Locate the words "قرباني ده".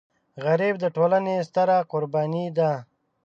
1.91-2.71